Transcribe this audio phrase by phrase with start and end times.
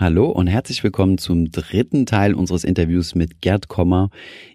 [0.00, 4.08] Hallo und herzlich willkommen zum dritten Teil unseres Interviews mit Gerd Kommer.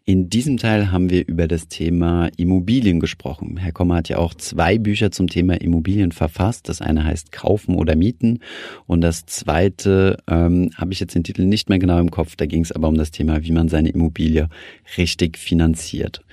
[0.04, 3.58] In diesem Teil haben wir über das Thema Immobilien gesprochen.
[3.58, 6.68] Herr Kommer hat ja auch zwei Bücher zum Thema Immobilien verfasst.
[6.68, 8.40] Das eine heißt Kaufen oder Mieten
[8.88, 12.36] und das zweite ähm, habe ich jetzt den Titel nicht mehr genau im Kopf.
[12.36, 14.50] Da ging es aber um das Thema, wie man seine Immobilie
[14.98, 16.26] richtig finanziert.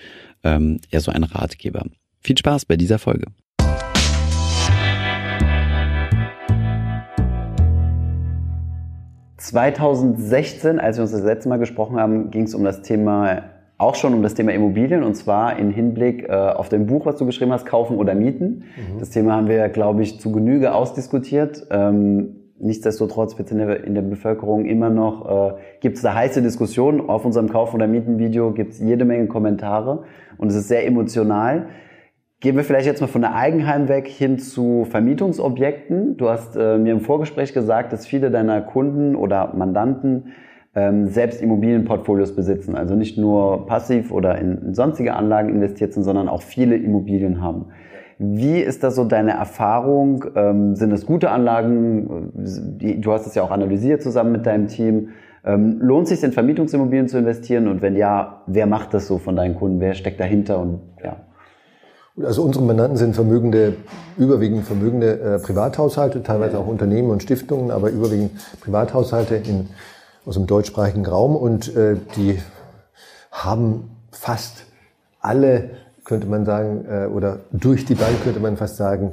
[0.42, 1.84] Ähm, eher so ein Ratgeber.
[2.22, 3.26] Viel Spaß bei dieser Folge.
[9.42, 13.42] 2016, als wir uns das letzte Mal gesprochen haben, ging es um das Thema,
[13.76, 17.16] auch schon um das Thema Immobilien und zwar in Hinblick äh, auf dein Buch, was
[17.16, 18.64] du geschrieben hast, Kaufen oder Mieten.
[18.76, 19.00] Mhm.
[19.00, 21.66] Das Thema haben wir, glaube ich, zu Genüge ausdiskutiert.
[21.70, 26.40] Ähm, nichtsdestotrotz wird in der, in der Bevölkerung immer noch, äh, gibt es da heiße
[26.40, 27.00] Diskussionen.
[27.00, 30.04] Auf unserem Kaufen oder Mieten Video gibt es jede Menge Kommentare
[30.38, 31.66] und es ist sehr emotional.
[32.42, 36.16] Gehen wir vielleicht jetzt mal von der Eigenheim weg hin zu Vermietungsobjekten.
[36.16, 40.32] Du hast äh, mir im Vorgespräch gesagt, dass viele deiner Kunden oder Mandanten
[40.74, 42.74] ähm, selbst Immobilienportfolios besitzen.
[42.74, 47.66] Also nicht nur passiv oder in, sonstige Anlagen investiert sind, sondern auch viele Immobilien haben.
[48.18, 50.24] Wie ist das so deine Erfahrung?
[50.34, 52.32] Ähm, sind es gute Anlagen?
[53.00, 55.10] Du hast es ja auch analysiert zusammen mit deinem Team.
[55.44, 57.68] Ähm, lohnt sich in Vermietungsimmobilien zu investieren?
[57.68, 59.78] Und wenn ja, wer macht das so von deinen Kunden?
[59.78, 60.58] Wer steckt dahinter?
[60.58, 61.18] Und ja.
[62.20, 63.74] Also unsere Mandanten sind vermögende,
[64.18, 69.70] überwiegend vermögende äh, Privathaushalte, teilweise auch Unternehmen und Stiftungen, aber überwiegend Privathaushalte in,
[70.26, 72.38] aus dem deutschsprachigen Raum und äh, die
[73.30, 74.66] haben fast
[75.20, 75.70] alle,
[76.04, 79.12] könnte man sagen, äh, oder durch die Bank könnte man fast sagen,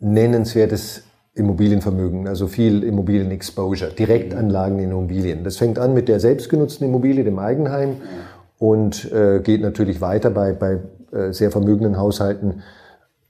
[0.00, 1.04] nennenswertes
[1.34, 5.44] Immobilienvermögen, also viel Immobilien-Exposure, Direktanlagen in Immobilien.
[5.44, 7.98] Das fängt an mit der selbstgenutzten Immobilie, dem Eigenheim
[8.58, 10.80] und äh, geht natürlich weiter bei, bei
[11.30, 12.62] sehr vermögenden Haushalten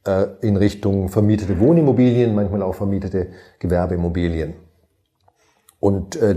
[0.07, 4.55] äh, in Richtung vermietete Wohnimmobilien, manchmal auch vermietete Gewerbeimmobilien.
[5.81, 6.37] Und äh,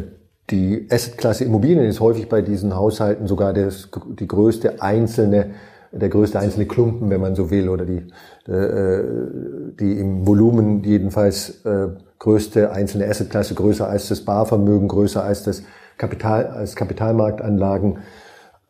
[0.50, 5.52] die Assetklasse Immobilien ist häufig bei diesen Haushalten sogar das, die größte einzelne,
[5.92, 8.08] der größte einzelne Klumpen, wenn man so will, oder die,
[8.48, 11.64] die im Volumen jedenfalls
[12.18, 15.64] größte einzelne Assetklasse, größer als das Barvermögen, größer als das
[15.98, 18.00] Kapital, als Kapitalmarktanlagen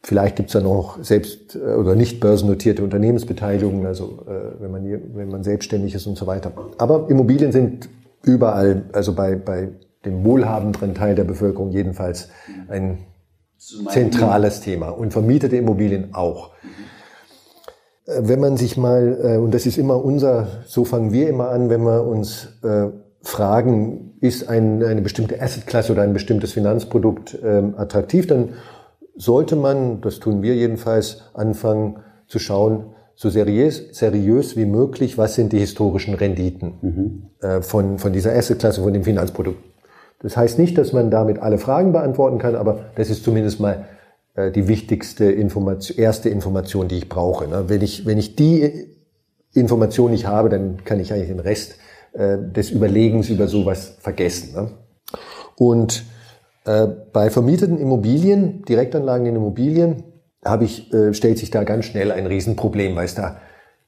[0.01, 4.83] Vielleicht gibt es ja noch selbst äh, oder nicht börsennotierte Unternehmensbeteiligungen, also äh, wenn man
[4.83, 6.53] hier, wenn man selbstständig ist und so weiter.
[6.77, 7.89] Aber Immobilien sind
[8.23, 9.69] überall, also bei, bei
[10.05, 12.29] dem wohlhabenderen Teil der Bevölkerung jedenfalls
[12.69, 12.99] ein
[13.57, 16.51] zentrales Thema und vermietete Immobilien auch.
[18.05, 21.69] Äh, wenn man sich mal, und das ist immer unser, so fangen wir immer an,
[21.69, 22.47] wenn wir uns
[23.21, 28.53] fragen, ist ein, eine bestimmte Assetklasse oder ein bestimmtes Finanzprodukt ähm, attraktiv, dann
[29.19, 32.85] sollte man, das tun wir jedenfalls, anfangen zu schauen,
[33.16, 37.24] so seriös, seriös wie möglich, was sind die historischen Renditen mhm.
[37.41, 39.62] äh, von, von dieser Assetklasse, von dem Finanzprodukt.
[40.22, 43.85] Das heißt nicht, dass man damit alle Fragen beantworten kann, aber das ist zumindest mal
[44.35, 47.46] äh, die wichtigste Information, erste Information, die ich brauche.
[47.47, 47.66] Ne?
[47.68, 48.88] Wenn, ich, wenn ich die
[49.53, 51.75] Information nicht habe, dann kann ich eigentlich den Rest
[52.13, 54.53] äh, des Überlegens über sowas vergessen.
[54.53, 54.72] Ne?
[55.58, 56.06] Und
[56.66, 60.03] bei vermieteten Immobilien, Direktanlagen in Immobilien,
[60.44, 63.38] habe ich, äh, stellt sich da ganz schnell ein Riesenproblem, weil es da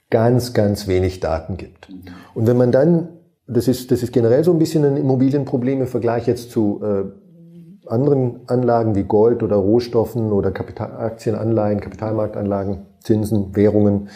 [0.09, 1.89] ganz, ganz wenig Daten gibt.
[2.33, 3.09] Und wenn man dann,
[3.47, 7.89] das ist, das ist generell so ein bisschen ein Immobilienproblem im Vergleich jetzt zu äh,
[7.89, 14.09] anderen Anlagen wie Gold oder Rohstoffen oder Kapital Aktienanleihen, Kapitalmarktanlagen, Zinsen, Währungen.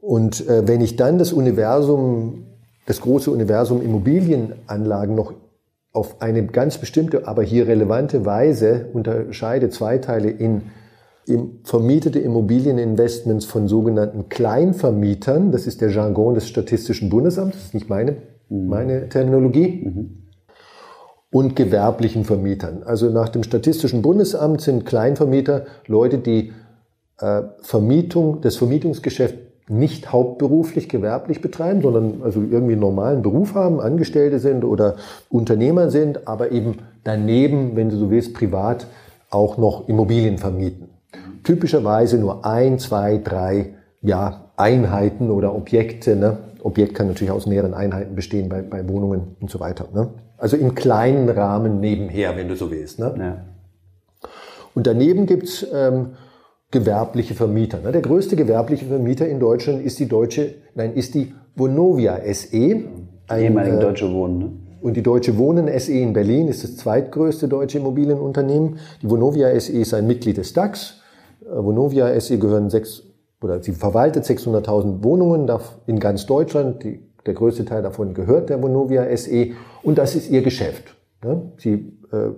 [0.00, 2.46] Und äh, wenn ich dann das Universum,
[2.86, 5.32] das große Universum Immobilienanlagen noch
[5.92, 10.62] auf eine ganz bestimmte, aber hier relevante Weise unterscheide zwei Teile in
[11.62, 17.88] vermietete Immobilieninvestments von sogenannten Kleinvermietern, das ist der Jargon des Statistischen Bundesamts, das ist nicht
[17.88, 18.16] meine,
[18.48, 18.66] mhm.
[18.66, 20.22] meine Terminologie, mhm.
[21.30, 22.82] und gewerblichen Vermietern.
[22.82, 26.52] Also nach dem Statistischen Bundesamt sind Kleinvermieter Leute, die
[27.18, 29.41] äh, Vermietung, das Vermietungsgeschäft
[29.72, 34.96] nicht hauptberuflich, gewerblich betreiben, sondern also irgendwie einen normalen Beruf haben, Angestellte sind oder
[35.28, 38.86] Unternehmer sind, aber eben daneben, wenn du so willst, privat
[39.30, 40.88] auch noch Immobilien vermieten.
[41.42, 46.16] Typischerweise nur ein, zwei, drei ja, Einheiten oder Objekte.
[46.16, 46.36] Ne?
[46.62, 49.88] Objekt kann natürlich aus mehreren Einheiten bestehen bei, bei Wohnungen und so weiter.
[49.94, 50.10] Ne?
[50.36, 52.98] Also im kleinen Rahmen nebenher, wenn du so willst.
[52.98, 53.14] Ne?
[53.18, 54.28] Ja.
[54.74, 56.10] Und daneben gibt's ähm,
[56.72, 57.78] gewerbliche Vermieter.
[57.78, 62.82] Der größte gewerbliche Vermieter in Deutschland ist die deutsche, nein, ist die Vonovia SE.
[63.28, 64.38] Ein, ehemalige äh, Deutsche Wohnen.
[64.38, 64.52] Ne?
[64.80, 68.78] Und die Deutsche Wohnen SE in Berlin ist das zweitgrößte deutsche Immobilienunternehmen.
[69.00, 71.00] Die Vonovia SE ist ein Mitglied des DAX.
[71.42, 73.02] Äh, Vonovia SE gehören sechs,
[73.42, 75.48] oder sie verwaltet 600.000 Wohnungen
[75.86, 76.82] in ganz Deutschland.
[76.82, 79.50] Die, der größte Teil davon gehört der Vonovia SE.
[79.82, 80.96] Und das ist ihr Geschäft.
[81.22, 81.52] Ne?
[81.58, 82.30] Sie äh,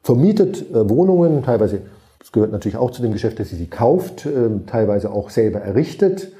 [0.00, 1.82] vermietet Wohnungen, teilweise,
[2.22, 4.30] das gehört natürlich auch zu dem Geschäft, dass sie sie kauft, äh,
[4.66, 6.30] teilweise auch selber errichtet.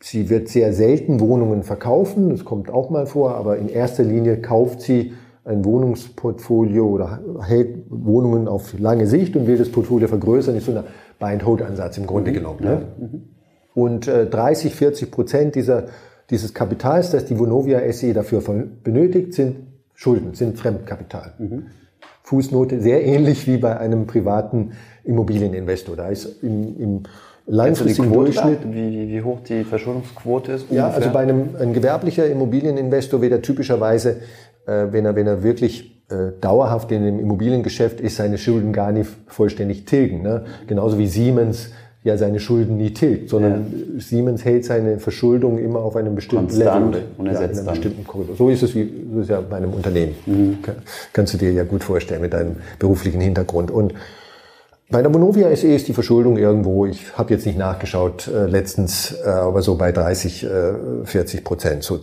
[0.00, 4.40] Sie wird sehr selten Wohnungen verkaufen, das kommt auch mal vor, aber in erster Linie
[4.40, 5.12] kauft sie
[5.44, 10.72] ein Wohnungsportfolio oder hält Wohnungen auf lange Sicht und will das Portfolio vergrößern, ist so
[10.76, 10.82] ein
[11.20, 12.34] Buy-and-Hold-Ansatz im Grunde mhm.
[12.34, 12.64] genommen.
[12.64, 12.82] Ne?
[12.98, 13.22] Mhm.
[13.72, 15.84] Und äh, 30, 40 Prozent dieser,
[16.30, 18.42] dieses Kapitals, das die Vonovia SE dafür
[18.82, 19.58] benötigt, sind
[19.94, 21.34] Schulden, sind Fremdkapital.
[21.38, 21.66] Mhm.
[22.24, 24.72] Fußnote sehr ähnlich wie bei einem privaten
[25.04, 25.96] Immobilieninvestor.
[25.96, 27.02] Da ist im, im
[27.46, 28.58] langfristigen Durchschnitt.
[28.70, 30.62] Wie, wie, hoch die Verschuldungsquote ist?
[30.62, 30.78] Ungefähr?
[30.78, 34.16] Ja, also bei einem ein gewerblicher Immobilieninvestor wird er typischerweise,
[34.66, 38.92] äh, wenn, er, wenn er wirklich äh, dauerhaft in dem Immobiliengeschäft ist, seine Schulden gar
[38.92, 40.22] nicht vollständig tilgen.
[40.22, 40.44] Ne?
[40.66, 41.70] Genauso wie Siemens
[42.02, 44.00] ja seine Schulden nie tilgt, sondern ja.
[44.00, 47.08] Siemens hält seine Verschuldung immer auf einem bestimmten Konstant Level.
[47.18, 48.36] Und ersetzt ja, in einem bestimmten Korridor.
[48.36, 50.14] So ist es wie so ist ja bei einem Unternehmen.
[50.24, 50.58] Mhm.
[51.12, 53.70] Kannst du dir ja gut vorstellen mit deinem beruflichen Hintergrund.
[53.70, 53.92] Und
[54.90, 59.16] bei der Monovia SE ist die Verschuldung irgendwo, ich habe jetzt nicht nachgeschaut, äh, letztens,
[59.24, 61.84] äh, aber so bei 30, äh, 40 Prozent.
[61.84, 62.00] So.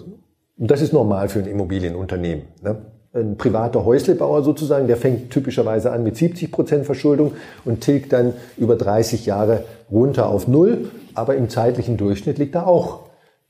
[0.58, 2.46] Und das ist normal für ein Immobilienunternehmen.
[2.62, 2.78] Ne?
[3.14, 7.34] Ein privater Häuslebauer sozusagen, der fängt typischerweise an mit 70 Prozent Verschuldung
[7.66, 10.90] und tilgt dann über 30 Jahre runter auf Null.
[11.14, 13.02] Aber im zeitlichen Durchschnitt liegt er auch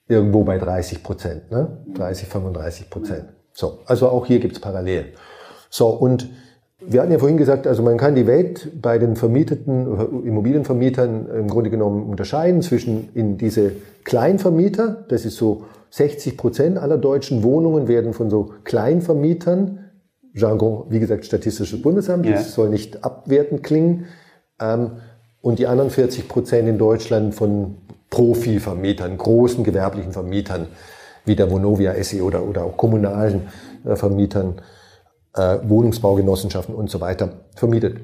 [0.07, 1.77] irgendwo bei 30 Prozent, ne?
[1.93, 3.25] 30, 35 Prozent.
[3.51, 5.07] So, also auch hier gibt's Parallelen.
[5.69, 6.29] So, und
[6.79, 11.47] wir hatten ja vorhin gesagt, also man kann die Welt bei den vermieteten Immobilienvermietern im
[11.47, 13.71] Grunde genommen unterscheiden zwischen in diese
[14.03, 19.79] Kleinvermieter, das ist so 60 Prozent aller deutschen Wohnungen werden von so Kleinvermietern,
[20.33, 22.33] Jargon, wie gesagt, Statistisches Bundesamt, ja.
[22.33, 24.05] das soll nicht abwertend klingen,
[24.61, 24.91] ähm,
[25.41, 27.77] und die anderen 40 Prozent in Deutschland von
[28.09, 30.67] Profivermietern, großen gewerblichen Vermietern,
[31.25, 33.47] wie der Vonovia SE oder, oder auch kommunalen
[33.83, 34.61] äh, Vermietern
[35.37, 38.01] äh, Wohnungsbaugenossenschaften und so weiter vermietet.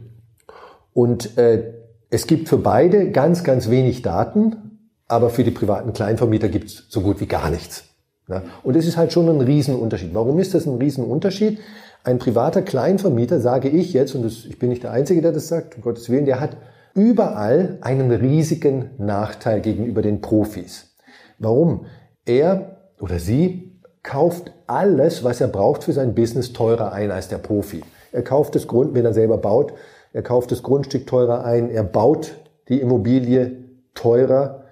[0.93, 1.73] Und äh,
[2.09, 6.85] es gibt für beide ganz, ganz wenig Daten, aber für die privaten Kleinvermieter gibt es
[6.89, 7.85] so gut wie gar nichts.
[8.27, 8.43] Ja?
[8.63, 10.13] Und es ist halt schon ein Riesenunterschied.
[10.13, 11.59] Warum ist das ein Riesenunterschied?
[12.03, 15.47] Ein privater Kleinvermieter, sage ich jetzt, und das, ich bin nicht der Einzige, der das
[15.47, 16.57] sagt, um Gottes Willen, der hat
[16.93, 20.95] überall einen riesigen Nachteil gegenüber den Profis.
[21.39, 21.85] Warum?
[22.25, 23.72] Er oder sie
[24.03, 27.81] kauft alles, was er braucht für sein Business, teurer ein als der Profi.
[28.11, 29.73] Er kauft das Grund, wenn er selber baut,
[30.11, 32.35] er kauft das Grundstück teurer ein, er baut
[32.69, 33.53] die Immobilie
[33.95, 34.65] teurer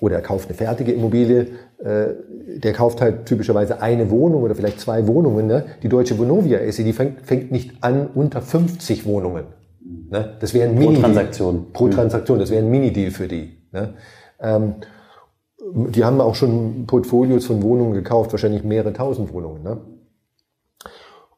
[0.00, 1.46] oder er kauft eine fertige Immobilie,
[1.78, 2.14] äh,
[2.56, 5.46] der kauft halt typischerweise eine Wohnung oder vielleicht zwei Wohnungen.
[5.46, 5.64] Ne?
[5.82, 9.44] Die deutsche Vonovia SE, die fängt, fängt nicht an unter 50 Wohnungen.
[10.10, 10.36] Ne?
[10.40, 11.72] Das wäre ein Mini Pro Transaktion.
[11.72, 13.58] Pro Transaktion, das wäre ein Mini-Deal für die.
[13.70, 13.94] Ne?
[14.40, 14.74] Ähm,
[15.74, 19.62] die haben auch schon Portfolios von Wohnungen gekauft, wahrscheinlich mehrere tausend Wohnungen.
[19.62, 19.78] Ne?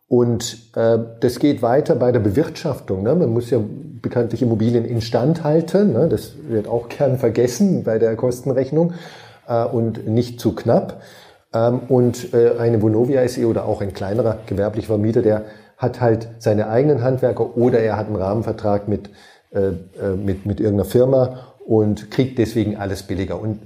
[0.09, 3.03] Und äh, das geht weiter bei der Bewirtschaftung.
[3.03, 3.15] Ne?
[3.15, 3.59] Man muss ja
[4.01, 5.93] bekanntlich Immobilien instand halten.
[5.93, 6.09] Ne?
[6.09, 8.95] Das wird auch gern vergessen bei der Kostenrechnung
[9.49, 11.03] äh, und nicht zu knapp.
[11.53, 15.45] Ähm, und äh, eine Vonovia SE oder auch ein kleinerer gewerblicher Vermieter, der
[15.77, 19.11] hat halt seine eigenen Handwerker oder er hat einen Rahmenvertrag mit,
[19.53, 23.41] äh, äh mit, mit irgendeiner Firma und kriegt deswegen alles billiger.
[23.41, 23.61] Und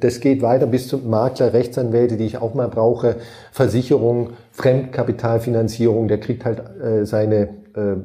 [0.00, 3.16] das geht weiter bis zum Makler, Rechtsanwälte, die ich auch mal brauche,
[3.52, 7.96] Versicherung, Fremdkapitalfinanzierung, der kriegt halt äh, seine äh,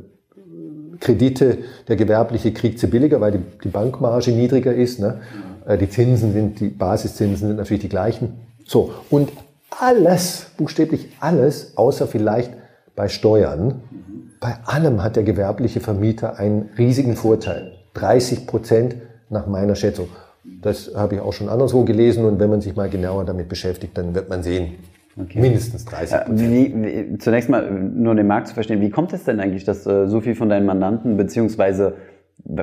[0.99, 4.99] Kredite, der Gewerbliche kriegt sie billiger, weil die, Bankmarge niedriger ist.
[4.99, 5.19] Ne?
[5.65, 8.33] Äh, die Zinsen sind, die Basiszinsen sind natürlich die gleichen.
[8.65, 9.31] So, und
[9.69, 12.51] alles, buchstäblich alles, außer vielleicht
[12.95, 13.81] bei Steuern,
[14.39, 17.73] bei allem hat der gewerbliche Vermieter einen riesigen Vorteil.
[17.93, 18.95] 30 Prozent
[19.29, 20.07] nach meiner Schätzung.
[20.61, 23.97] Das habe ich auch schon anderswo gelesen und wenn man sich mal genauer damit beschäftigt,
[23.97, 24.75] dann wird man sehen,
[25.21, 25.39] okay.
[25.39, 26.39] mindestens 30 Prozent.
[26.39, 29.85] Wie, wie, zunächst mal nur den Markt zu verstehen, wie kommt es denn eigentlich, dass
[29.85, 31.95] äh, so viel von deinen Mandanten, beziehungsweise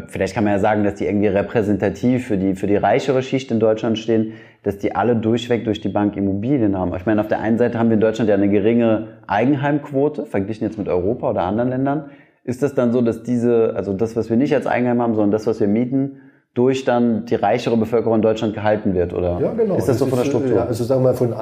[0.08, 3.50] vielleicht kann man ja sagen, dass die irgendwie repräsentativ für die, für die reichere Schicht
[3.50, 6.94] in Deutschland stehen, dass die alle durchweg durch die Bank Immobilien haben.
[6.96, 10.66] Ich meine, auf der einen Seite haben wir in Deutschland ja eine geringe Eigenheimquote, verglichen
[10.66, 12.10] jetzt mit Europa oder anderen Ländern.
[12.44, 15.32] Ist das dann so, dass diese, also das, was wir nicht als Eigenheim haben, sondern
[15.32, 16.20] das, was wir mieten,
[16.54, 19.38] durch dann die reichere Bevölkerung in Deutschland gehalten wird, oder?
[19.40, 19.75] Ja, genau.
[19.75, 20.56] Ist das, das so von der Struktur?
[20.56, 21.34] Ja, also sagen wir mal von,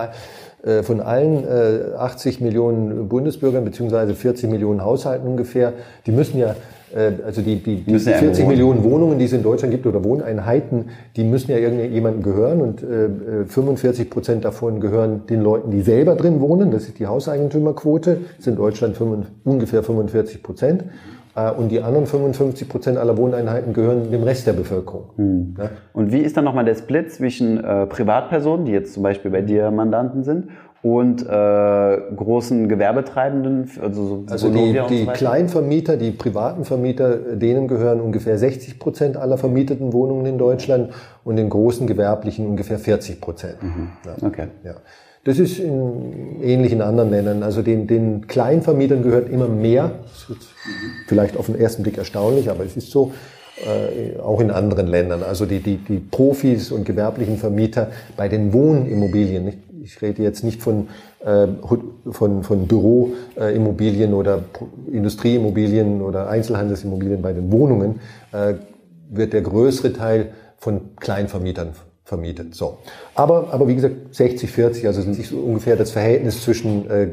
[0.62, 1.45] äh, von allen
[1.97, 5.75] 80 äh, Millionen Bundesbürgern beziehungsweise 40 Millionen Haushalten ungefähr,
[6.07, 6.57] die müssen ja
[6.95, 10.90] äh, also die, die, die 40 Millionen Wohnungen, die es in Deutschland gibt oder Wohneinheiten,
[11.16, 16.14] die müssen ja irgendjemandem gehören und äh, 45 Prozent davon gehören den Leuten, die selber
[16.14, 16.71] drin wohnen.
[16.71, 18.19] Das ist die Hauseigentümerquote.
[18.28, 20.85] Das ist in Deutschland 5, ungefähr 45 Prozent.
[21.35, 25.11] Äh, und die anderen 55 Prozent aller Wohneinheiten gehören dem Rest der Bevölkerung.
[25.17, 25.55] Hm.
[25.59, 25.71] Ja?
[25.93, 29.43] Und wie ist dann nochmal der Split zwischen äh, Privatpersonen, die jetzt zum Beispiel bei
[29.43, 30.49] dir Mandanten sind,
[30.83, 31.27] und äh,
[32.17, 38.37] großen Gewerbetreibenden, also, so also die, die so Kleinvermieter, die privaten Vermieter, denen gehören ungefähr
[38.37, 43.62] 60 Prozent aller vermieteten Wohnungen in Deutschland und den großen Gewerblichen ungefähr 40 Prozent.
[43.62, 43.91] Mhm.
[44.05, 44.27] Ja.
[44.27, 44.49] Okay.
[44.65, 44.75] Ja.
[45.25, 47.43] Das ist in, ähnlich in anderen Ländern.
[47.43, 49.93] Also den, den Kleinvermietern gehört immer mehr.
[50.02, 50.49] Das ist
[51.07, 53.12] vielleicht auf den ersten Blick erstaunlich, aber es ist so.
[53.64, 55.23] Äh, auch in anderen Ländern.
[55.23, 59.47] Also die, die, die Profis und gewerblichen Vermieter bei den Wohnimmobilien.
[59.47, 60.88] Ich, ich rede jetzt nicht von,
[61.21, 61.47] äh,
[62.11, 64.43] von, von Büroimmobilien oder
[64.91, 68.00] Industrieimmobilien oder Einzelhandelsimmobilien bei den Wohnungen,
[68.33, 68.55] äh,
[69.11, 71.75] wird der größere Teil von Kleinvermietern
[72.12, 72.54] vermietet.
[72.54, 72.76] So.
[73.14, 77.09] Aber, aber wie gesagt, 60, 40, also sind sich so ungefähr das Verhältnis zwischen äh,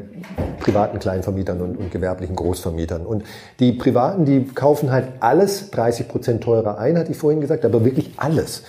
[0.60, 3.06] privaten Kleinvermietern und, und gewerblichen Großvermietern.
[3.06, 3.24] Und
[3.60, 7.82] die Privaten, die kaufen halt alles 30 Prozent teurer ein, hatte ich vorhin gesagt, aber
[7.82, 8.64] wirklich alles.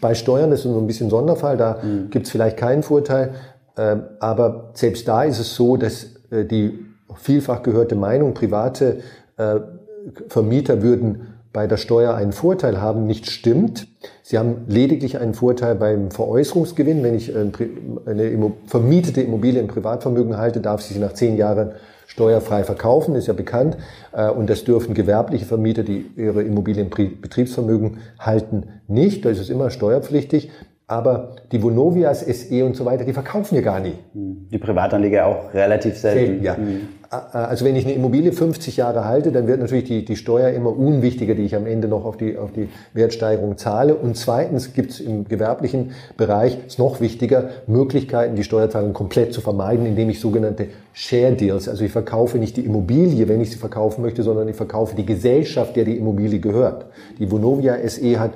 [0.00, 2.08] Bei Steuern ist so ein bisschen Sonderfall, da mhm.
[2.08, 3.34] gibt es vielleicht keinen Vorteil.
[3.76, 6.78] Äh, aber selbst da ist es so, dass äh, die
[7.14, 9.00] vielfach gehörte Meinung, private
[9.36, 9.60] äh,
[10.28, 13.86] Vermieter würden bei der Steuer einen Vorteil haben, nicht stimmt.
[14.22, 17.04] Sie haben lediglich einen Vorteil beim Veräußerungsgewinn.
[17.04, 21.70] Wenn ich eine vermietete Immobilie im Privatvermögen halte, darf sie sie nach zehn Jahren
[22.08, 23.76] steuerfrei verkaufen, ist ja bekannt.
[24.12, 29.24] Äh, und das dürfen gewerbliche Vermieter, die ihre Immobilien im Betriebsvermögen halten, nicht.
[29.24, 30.50] Da ist es immer steuerpflichtig.
[30.86, 33.94] Aber die Vonovias SE und so weiter, die verkaufen wir gar nie.
[34.12, 36.42] Die Privatanleger auch relativ selten.
[36.42, 36.56] selten ja.
[36.56, 36.88] Mhm.
[37.32, 40.76] Also wenn ich eine Immobilie 50 Jahre halte, dann wird natürlich die, die Steuer immer
[40.76, 43.94] unwichtiger, die ich am Ende noch auf die, auf die Wertsteigerung zahle.
[43.94, 49.40] Und zweitens gibt es im gewerblichen Bereich, ist noch wichtiger, Möglichkeiten, die Steuerzahlung komplett zu
[49.40, 53.58] vermeiden, indem ich sogenannte Share Deals, also ich verkaufe nicht die Immobilie, wenn ich sie
[53.58, 56.86] verkaufen möchte, sondern ich verkaufe die Gesellschaft, der die Immobilie gehört.
[57.18, 58.32] Die Vonovia SE hat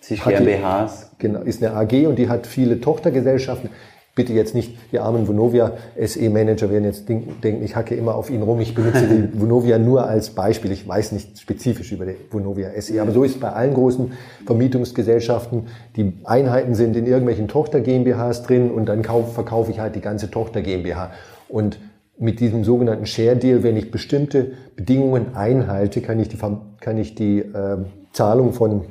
[0.00, 1.10] sich GmbHs.
[1.18, 3.70] Genau, ist eine AG und die hat viele Tochtergesellschaften.
[4.18, 8.42] Bitte jetzt nicht, die armen Vonovia SE-Manager werden jetzt denken, ich hacke immer auf ihn
[8.42, 8.58] rum.
[8.58, 10.72] Ich benutze die Vonovia nur als Beispiel.
[10.72, 13.00] Ich weiß nicht spezifisch über die Vonovia SE.
[13.00, 14.10] Aber so ist es bei allen großen
[14.44, 15.68] Vermietungsgesellschaften.
[15.94, 20.00] Die Einheiten sind in irgendwelchen Tochter GmbHs drin und dann kauf, verkaufe ich halt die
[20.00, 21.12] ganze Tochter GmbH.
[21.48, 21.78] Und
[22.18, 26.38] mit diesem sogenannten Share Deal, wenn ich bestimmte Bedingungen einhalte, kann ich die,
[26.80, 27.76] kann ich die äh,
[28.12, 28.82] Zahlung von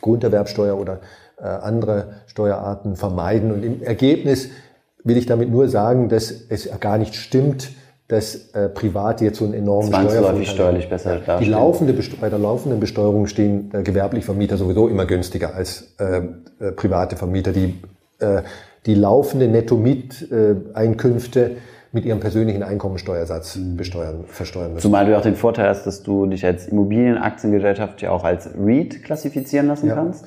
[0.00, 1.02] Grunderwerbsteuer oder
[1.46, 3.52] andere Steuerarten vermeiden.
[3.52, 4.50] Und im Ergebnis
[5.04, 7.70] will ich damit nur sagen, dass es gar nicht stimmt,
[8.10, 11.38] dass äh, Private jetzt so einen enormen Zwangsläufig steuerlich besser dastehen.
[11.44, 16.22] Die laufende, bei der laufenden Besteuerung stehen äh, gewerbliche Vermieter sowieso immer günstiger als äh,
[16.58, 17.52] äh, private Vermieter.
[17.52, 17.80] Die,
[18.18, 18.42] äh,
[18.86, 21.56] die laufende Netto-Mieteinkünfte äh,
[21.92, 23.76] mit ihrem persönlichen Einkommensteuersatz mhm.
[23.76, 24.82] besteuern, versteuern müssen.
[24.82, 29.04] Zumal du auch den Vorteil hast, dass du dich als Immobilienaktiengesellschaft ja auch als REIT
[29.04, 29.94] klassifizieren lassen ja.
[29.94, 30.26] kannst.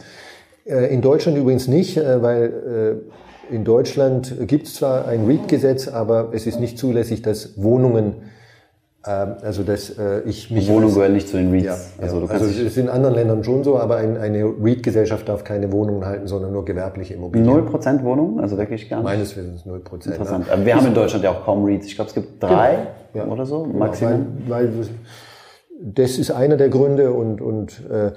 [0.66, 3.02] Äh, in Deutschland übrigens nicht, äh, weil
[3.52, 8.14] äh, in Deutschland gibt es zwar ein REIT-Gesetz, aber es ist nicht zulässig, dass Wohnungen
[9.06, 9.92] ähm, also dass
[10.26, 11.66] ich mich Wohnungen gehören nicht zu den REITs.
[11.66, 12.28] Ja, also, ja.
[12.28, 16.06] also es ist in anderen Ländern schon so, aber ein, eine REIT-Gesellschaft darf keine Wohnungen
[16.06, 17.46] halten, sondern nur gewerbliche Immobilien.
[17.46, 19.04] Null Prozent Wohnungen, also wirklich gar nicht.
[19.04, 20.16] Meines Wissens null Prozent.
[20.16, 20.50] Interessant.
[20.50, 21.88] Aber wir haben in Deutschland ja auch kaum REITs.
[21.88, 23.34] Ich glaube, es gibt drei genau.
[23.34, 24.26] oder so Maximum.
[24.48, 24.86] Weil, weil
[25.82, 28.14] das ist einer der Gründe und und äh,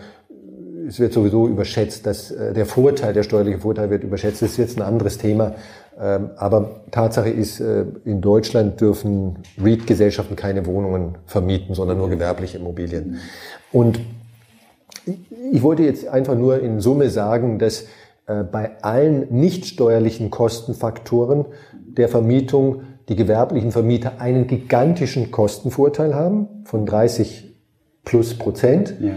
[0.87, 4.43] es wird sowieso überschätzt, dass äh, der Vorteil, der steuerliche Vorteil wird überschätzt.
[4.43, 5.55] Das ist jetzt ein anderes Thema.
[5.99, 12.59] Ähm, aber Tatsache ist, äh, in Deutschland dürfen REIT-Gesellschaften keine Wohnungen vermieten, sondern nur gewerbliche
[12.59, 13.19] Immobilien.
[13.73, 14.01] Und
[15.53, 17.87] ich wollte jetzt einfach nur in Summe sagen, dass
[18.27, 26.49] äh, bei allen nicht steuerlichen Kostenfaktoren der Vermietung die gewerblichen Vermieter einen gigantischen Kostenvorteil haben
[26.65, 27.55] von 30
[28.05, 28.95] plus Prozent.
[29.01, 29.13] Ja.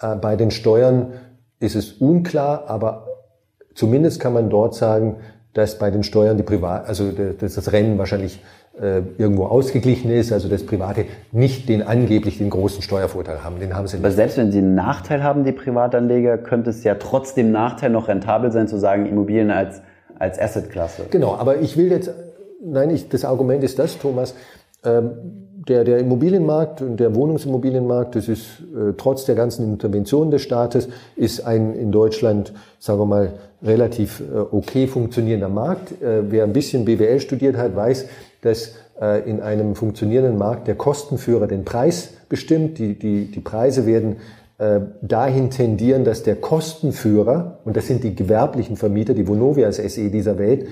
[0.00, 1.12] Äh, bei den Steuern
[1.60, 3.06] ist es unklar, aber
[3.74, 5.16] zumindest kann man dort sagen,
[5.52, 8.40] dass bei den Steuern die Privat, also dass das Rennen wahrscheinlich
[8.80, 13.60] äh, irgendwo ausgeglichen ist, also dass Private nicht den angeblich den großen Steuervorteil haben.
[13.60, 14.04] Den haben sie nicht.
[14.04, 18.08] Aber selbst wenn sie einen Nachteil haben, die Privatanleger, könnte es ja trotzdem Nachteil noch
[18.08, 19.80] rentabel sein, zu sagen, Immobilien als,
[20.18, 21.04] als Assetklasse.
[21.10, 22.10] Genau, aber ich will jetzt,
[22.64, 24.34] nein, ich, das Argument ist das, Thomas,
[24.84, 30.42] ähm, der, der Immobilienmarkt und der Wohnungsimmobilienmarkt, das ist äh, trotz der ganzen Interventionen des
[30.42, 36.02] Staates, ist ein in Deutschland, sagen wir mal, relativ äh, okay funktionierender Markt.
[36.02, 38.06] Äh, wer ein bisschen BWL studiert hat, weiß,
[38.42, 42.78] dass äh, in einem funktionierenden Markt der Kostenführer den Preis bestimmt.
[42.78, 44.16] Die, die, die Preise werden
[44.58, 50.10] äh, dahin tendieren, dass der Kostenführer, und das sind die gewerblichen Vermieter, die Vonovias SE
[50.10, 50.66] dieser Welt,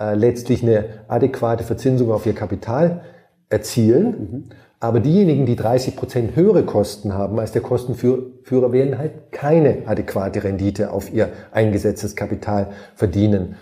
[0.00, 3.02] äh, letztlich eine adäquate Verzinsung auf ihr Kapital
[3.50, 4.06] erzielen.
[4.06, 4.44] Mhm.
[4.82, 10.42] Aber diejenigen, die 30 Prozent höhere Kosten haben als der Kostenführer, werden halt keine adäquate
[10.42, 13.56] Rendite auf ihr eingesetztes Kapital verdienen.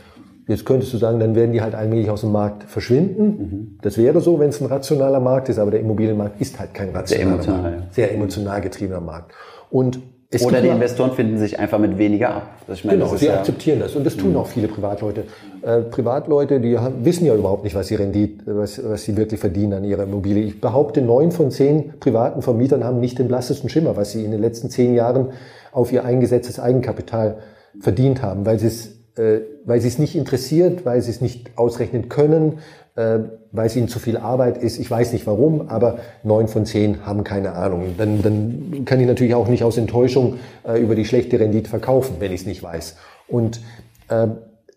[0.46, 3.24] Jetzt könntest du sagen, dann werden die halt allmählich aus dem Markt verschwinden.
[3.24, 3.78] Mhm.
[3.82, 6.90] Das wäre so, wenn es ein rationaler Markt ist, aber der Immobilienmarkt ist halt kein
[6.90, 7.94] rationaler sehr emotional, Markt.
[7.94, 9.32] Sehr emotional getriebener Markt.
[9.70, 12.50] Und es Oder die Investoren finden sich einfach mit weniger ab.
[12.70, 13.96] Ich meine, genau, sie ja akzeptieren das.
[13.96, 14.36] Und das tun mhm.
[14.36, 15.24] auch viele Privatleute.
[15.62, 19.40] Äh, Privatleute, die haben, wissen ja überhaupt nicht, was sie Rendite, was, was sie wirklich
[19.40, 20.44] verdienen an ihrer Immobilie.
[20.44, 24.30] Ich behaupte, neun von zehn privaten Vermietern haben nicht den blassesten Schimmer, was sie in
[24.30, 25.28] den letzten zehn Jahren
[25.72, 27.38] auf ihr eingesetztes Eigenkapital
[27.80, 31.50] verdient haben, weil sie es äh, weil sie es nicht interessiert, weil sie es nicht
[31.56, 32.58] ausrechnen können,
[32.98, 33.20] äh,
[33.52, 34.78] weil es ihnen zu viel Arbeit ist.
[34.78, 37.94] Ich weiß nicht warum, aber neun von zehn haben keine Ahnung.
[37.96, 42.16] Dann, dann kann ich natürlich auch nicht aus Enttäuschung äh, über die schlechte Rendite verkaufen,
[42.18, 42.96] wenn ich es nicht weiß.
[43.28, 43.60] Und
[44.08, 44.26] äh,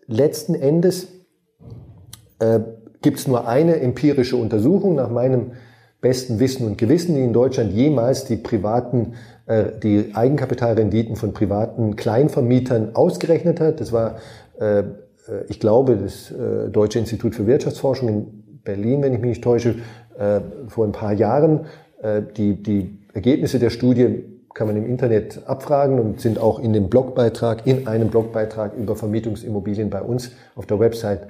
[0.06, 1.08] letzten Endes
[2.38, 2.60] äh,
[3.02, 5.52] gibt es nur eine empirische Untersuchung nach meinem
[6.00, 9.14] besten Wissen und Gewissen, die in Deutschland jemals die privaten
[9.46, 13.80] äh, die Eigenkapitalrenditen von privaten Kleinvermietern ausgerechnet hat.
[13.80, 14.18] Das war,
[14.60, 14.84] äh,
[15.48, 19.76] ich glaube, das äh, Deutsche Institut für Wirtschaftsforschung in Berlin, wenn ich mich nicht täusche,
[20.68, 21.66] vor ein paar Jahren.
[22.36, 24.24] Die, die Ergebnisse der Studie
[24.54, 28.94] kann man im Internet abfragen und sind auch in dem Blogbeitrag, in einem Blogbeitrag über
[28.94, 31.28] Vermietungsimmobilien bei uns auf der Website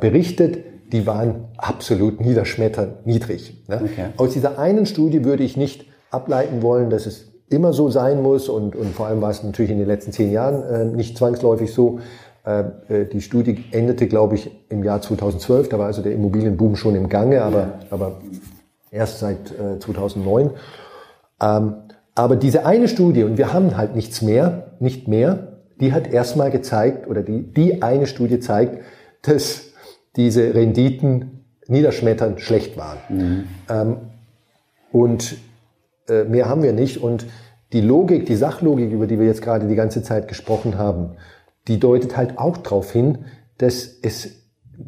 [0.00, 0.58] berichtet.
[0.92, 3.64] Die waren absolut niederschmetternd niedrig.
[3.68, 3.80] Ne?
[3.84, 4.06] Okay.
[4.18, 8.48] Aus dieser einen Studie würde ich nicht ableiten wollen, dass es immer so sein muss
[8.48, 11.72] und, und vor allem war es natürlich in den letzten zehn Jahren äh, nicht zwangsläufig
[11.72, 11.98] so.
[12.88, 16.76] Äh, äh die Studie endete, glaube ich, im Jahr 2012, da war also der Immobilienboom
[16.76, 18.20] schon im Gange, aber, aber
[18.90, 20.50] erst seit äh, 2009.
[21.40, 21.74] Ähm,
[22.14, 26.50] aber diese eine Studie, und wir haben halt nichts mehr, nicht mehr, die hat erstmal
[26.50, 28.82] gezeigt, oder die, die eine Studie zeigt,
[29.22, 29.70] dass
[30.16, 32.98] diese Renditen niederschmetternd schlecht waren.
[33.08, 33.44] Mhm.
[33.68, 33.96] Ähm,
[34.92, 35.36] und
[36.08, 37.02] äh, mehr haben wir nicht.
[37.02, 37.26] Und
[37.72, 41.12] die Logik, die Sachlogik, über die wir jetzt gerade die ganze Zeit gesprochen haben,
[41.68, 43.18] die deutet halt auch darauf hin,
[43.58, 44.40] dass es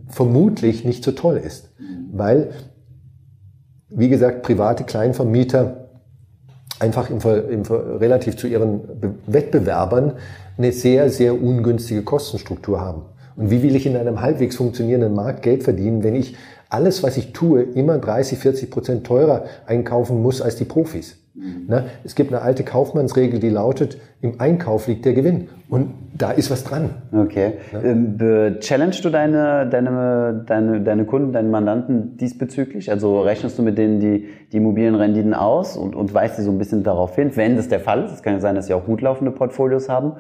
[0.09, 1.73] vermutlich nicht so toll ist.
[2.12, 2.50] Weil,
[3.88, 5.91] wie gesagt, private Kleinvermieter
[6.79, 7.19] einfach im,
[7.50, 8.81] im, relativ zu ihren
[9.26, 10.14] Wettbewerbern
[10.59, 13.03] eine sehr, sehr ungünstige Kostenstruktur haben.
[13.37, 16.37] Und wie will ich in einem halbwegs funktionierenden Markt Geld verdienen, wenn ich
[16.72, 21.18] alles, was ich tue, immer 30, 40 Prozent teurer einkaufen muss als die Profis.
[21.35, 21.66] Mhm.
[21.66, 21.85] Ne?
[22.04, 25.48] Es gibt eine alte Kaufmannsregel, die lautet, im Einkauf liegt der Gewinn.
[25.68, 26.90] Und da ist was dran.
[27.12, 27.54] Okay.
[27.72, 28.58] Ne?
[28.61, 32.90] Challengest du deine, deine, deine, deine Kunden, deine Mandanten diesbezüglich?
[32.90, 36.58] Also rechnest du mit denen die, die Immobilienrenditen aus und, und weist sie so ein
[36.58, 38.12] bisschen darauf hin, wenn das der Fall ist?
[38.12, 40.12] Es kann ja sein, dass sie auch gut laufende Portfolios haben.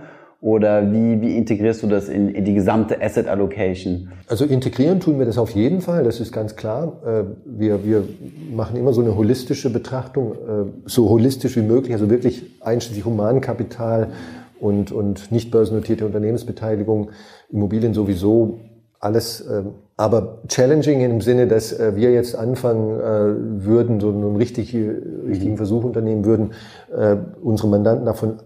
[0.42, 4.10] Oder wie, wie integrierst du das in, in die gesamte Asset Allocation?
[4.26, 7.00] Also integrieren tun wir das auf jeden Fall, das ist ganz klar.
[7.06, 8.02] Äh, wir, wir
[8.52, 10.36] machen immer so eine holistische Betrachtung, äh,
[10.84, 14.08] so holistisch wie möglich, also wirklich einschließlich Humankapital
[14.58, 17.10] und, und nicht börsennotierte Unternehmensbeteiligung,
[17.48, 18.58] Immobilien sowieso,
[18.98, 19.62] alles, äh,
[19.96, 26.24] aber challenging im Sinne, dass wir jetzt anfangen würden, so einen richtig, richtigen Versuch unternehmen
[26.24, 26.54] würden,
[27.40, 28.38] unsere Mandanten davon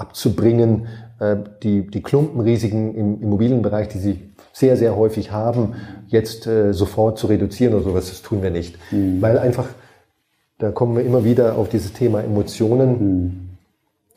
[0.00, 0.86] abzubringen,
[1.20, 5.74] äh, die, die Klumpenrisiken im Immobilienbereich, die sie sehr, sehr häufig haben,
[6.08, 8.78] jetzt äh, sofort zu reduzieren oder sowas, das tun wir nicht.
[8.90, 9.22] Mhm.
[9.22, 9.66] Weil einfach,
[10.58, 13.48] da kommen wir immer wieder auf dieses Thema Emotionen, mhm.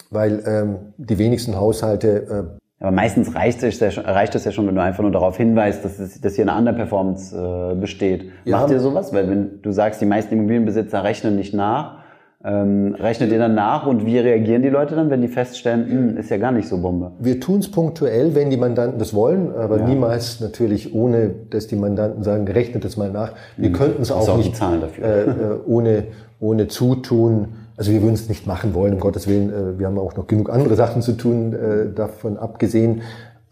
[0.10, 4.52] weil ähm, die wenigsten Haushalte äh, aber meistens reicht es, ja schon, reicht es ja
[4.52, 8.30] schon, wenn du einfach nur darauf hinweist, dass, es, dass hier eine Underperformance äh, besteht.
[8.43, 8.60] Ja.
[8.60, 9.13] Macht ihr sowas?
[9.13, 12.03] Weil wenn du sagst, die meisten Immobilienbesitzer rechnen nicht nach,
[12.45, 16.17] ähm, rechnet ihr dann nach und wie reagieren die Leute dann, wenn die feststellen, hm,
[16.17, 17.12] ist ja gar nicht so Bombe?
[17.19, 19.88] Wir tun es punktuell, wenn die Mandanten das wollen, aber ja.
[19.88, 23.32] niemals natürlich ohne, dass die Mandanten sagen, rechnet es mal nach.
[23.56, 23.73] Wir mhm.
[23.73, 25.29] könnten es auch, auch nicht äh, äh,
[25.65, 26.06] ohne,
[26.41, 27.53] ohne Zutun.
[27.77, 29.49] Also wir würden es nicht machen wollen, um Gottes Willen.
[29.49, 33.03] Äh, wir haben auch noch genug andere Sachen zu tun, äh, davon abgesehen.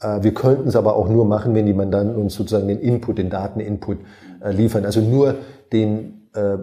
[0.02, 3.20] Äh, wir könnten es aber auch nur machen, wenn die Mandanten uns sozusagen den Input,
[3.20, 4.00] den Dateninput
[4.44, 4.84] äh, liefern.
[4.84, 5.36] Also nur
[5.72, 6.58] den äh,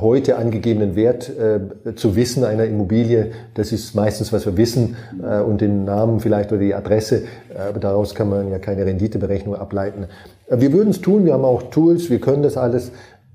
[0.00, 5.40] heute angegebenen Wert äh, zu wissen einer Immobilie, das ist meistens, was wir wissen, äh,
[5.40, 7.24] und den Namen vielleicht oder die Adresse,
[7.54, 10.06] äh, aber daraus kann man ja keine Renditeberechnung ableiten.
[10.48, 12.88] Äh, wir würden es tun, wir haben auch Tools, wir können das alles,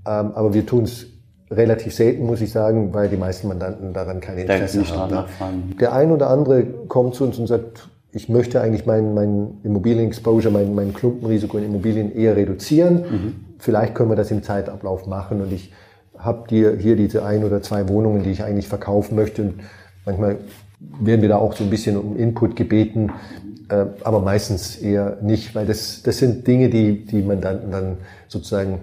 [0.05, 1.07] ähm, aber wir tun es
[1.49, 5.75] relativ selten, muss ich sagen, weil die meisten Mandanten daran keine Interesse haben.
[5.79, 10.51] Der ein oder andere kommt zu uns und sagt, ich möchte eigentlich mein, mein Immobilien-Exposure,
[10.51, 12.95] mein, mein Klumpenrisiko in Immobilien eher reduzieren.
[12.95, 13.35] Mhm.
[13.59, 15.71] Vielleicht können wir das im Zeitablauf machen und ich
[16.17, 19.41] habe dir hier diese ein oder zwei Wohnungen, die ich eigentlich verkaufen möchte.
[19.43, 19.55] Und
[20.05, 20.37] manchmal
[20.99, 23.11] werden wir da auch so ein bisschen um Input gebeten,
[23.69, 28.79] äh, aber meistens eher nicht, weil das, das sind Dinge, die die Mandanten dann sozusagen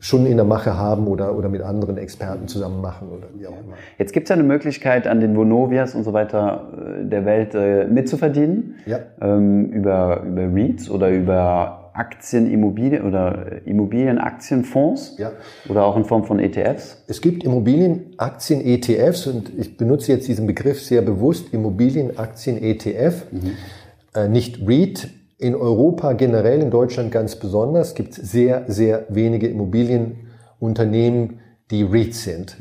[0.00, 3.52] schon in der Mache haben oder, oder mit anderen Experten zusammen machen oder wie auch
[3.52, 3.74] immer.
[3.98, 6.68] Jetzt gibt es ja eine Möglichkeit, an den Vonovias und so weiter
[7.00, 8.76] äh, der Welt äh, mitzuverdienen.
[8.86, 9.00] Ja.
[9.20, 15.16] Ähm, über, über REITs oder über Aktien, Immobilien oder Immobilienaktienfonds.
[15.18, 15.32] Ja.
[15.68, 17.02] Oder auch in Form von ETFs.
[17.08, 23.26] Es gibt Immobilienaktien-ETFs und ich benutze jetzt diesen Begriff sehr bewusst, Immobilienaktien-ETF.
[24.14, 25.08] Äh, nicht REIT,
[25.38, 31.38] in Europa generell, in Deutschland ganz besonders, gibt es sehr, sehr wenige Immobilienunternehmen,
[31.70, 32.56] die REIT sind.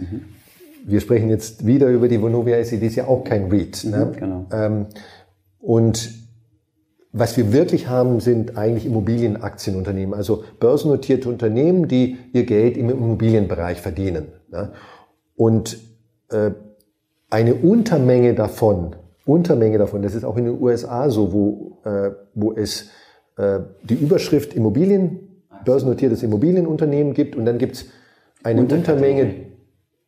[0.85, 3.85] Wir sprechen jetzt wieder über die Vonovia SE, die ist ja auch kein REIT.
[3.85, 4.11] ne?
[4.17, 4.45] genau.
[4.51, 4.85] Ähm,
[5.59, 6.26] und
[7.19, 13.81] was wir wirklich haben, sind eigentlich Immobilienaktienunternehmen, also börsennotierte Unternehmen, die ihr Geld im Immobilienbereich
[13.81, 14.27] verdienen.
[14.49, 14.71] ne?
[15.35, 15.77] Und
[16.29, 16.51] äh,
[17.29, 22.53] eine Untermenge davon, Untermenge davon, das ist auch in den USA so, wo, äh, wo
[22.53, 22.89] es
[23.37, 27.85] äh, die Überschrift Immobilien, börsennotiertes Immobilienunternehmen gibt und dann gibt es
[28.43, 29.46] eine Untermenge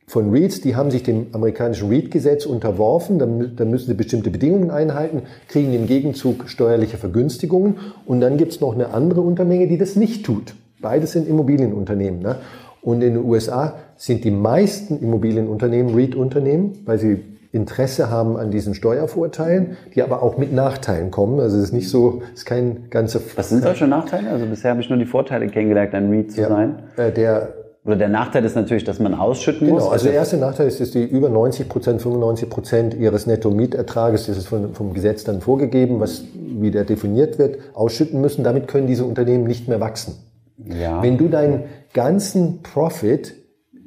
[0.09, 4.71] von REITs, die haben sich dem amerikanischen REIT-Gesetz unterworfen, dann, dann müssen sie bestimmte Bedingungen
[4.71, 7.75] einhalten, kriegen im Gegenzug steuerliche Vergünstigungen
[8.07, 10.55] und dann gibt es noch eine andere Untermenge, die das nicht tut.
[10.81, 12.21] Beides sind Immobilienunternehmen.
[12.21, 12.37] Ne?
[12.81, 17.19] Und in den USA sind die meisten Immobilienunternehmen REIT-Unternehmen, weil sie
[17.51, 21.39] Interesse haben an diesen Steuervorteilen, die aber auch mit Nachteilen kommen.
[21.39, 23.21] Also es ist nicht so, es ist kein ganzer...
[23.35, 24.31] Was sind solche Nachteile?
[24.31, 26.79] Also bisher habe ich nur die Vorteile kennengelernt, ein REIT zu sein.
[26.97, 29.83] Äh, der Oder der Nachteil ist natürlich, dass man ausschütten muss.
[29.83, 34.27] Genau, also der erste Nachteil ist, dass die über 90 Prozent, 95 Prozent ihres Netto-Mietertrages,
[34.27, 38.43] das ist von, vom Gesetz dann vorgegeben, was wie der definiert wird, ausschütten müssen.
[38.43, 40.15] Damit können diese Unternehmen nicht mehr wachsen.
[40.57, 41.01] ja.
[41.01, 41.63] Wenn du deinen
[41.93, 43.33] ganzen Profit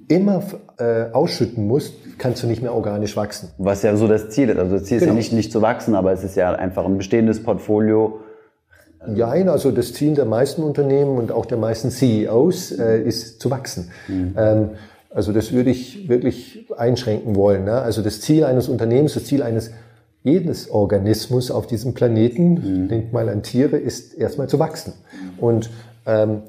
[0.08, 0.42] immer
[0.78, 3.50] äh, ausschütten musst, kannst du nicht mehr organisch wachsen.
[3.58, 4.58] Was ja so das Ziel ist.
[4.58, 5.12] Also das Ziel ist Genau.
[5.12, 8.20] ja nicht, nicht zu wachsen, aber es ist ja einfach ein bestehendes Portfolio.
[9.14, 13.50] Ja, also das Ziel der meisten Unternehmen und auch der meisten CEOs äh, ist zu
[13.50, 13.90] wachsen.
[14.36, 14.70] Ähm,
[15.10, 17.64] also das würde ich wirklich einschränken wollen.
[17.64, 17.72] Ne?
[17.72, 19.70] Also das Ziel eines Unternehmens, das Ziel eines
[20.22, 24.92] jedes Organismus auf diesem Planeten, denk mal an Tiere, ist erstmal zu wachsen.
[25.38, 25.68] Und
[26.06, 26.42] ähm,